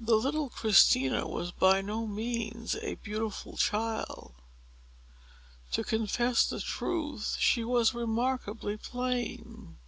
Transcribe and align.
The 0.00 0.16
little 0.16 0.48
Christina 0.50 1.28
was 1.28 1.52
by 1.52 1.82
no 1.82 2.04
means 2.04 2.74
a 2.82 2.96
beautiful 2.96 3.56
child. 3.56 4.32
To 5.70 5.84
confess 5.84 6.44
the 6.50 6.58
truth, 6.60 7.36
she 7.38 7.62
was 7.62 7.94
remarkably 7.94 8.76
plain. 8.76 9.76